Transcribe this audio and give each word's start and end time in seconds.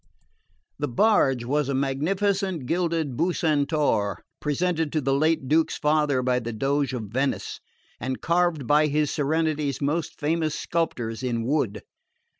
The 0.79 0.87
barge 0.87 1.45
was 1.45 1.69
a 1.69 1.75
magnificent 1.75 2.65
gilded 2.65 3.15
Bucentaur, 3.15 4.17
presented 4.39 4.91
to 4.93 4.99
the 4.99 5.13
late 5.13 5.47
Duke's 5.47 5.77
father 5.77 6.23
by 6.23 6.39
the 6.39 6.51
Doge 6.51 6.93
of 6.95 7.09
Venice, 7.11 7.59
and 7.99 8.19
carved 8.19 8.65
by 8.65 8.87
his 8.87 9.11
Serenity's 9.11 9.79
most 9.79 10.19
famous 10.19 10.55
sculptors 10.55 11.21
in 11.21 11.43
wood. 11.45 11.83